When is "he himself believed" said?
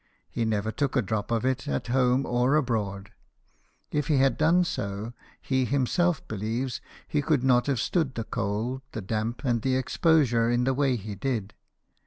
5.39-6.79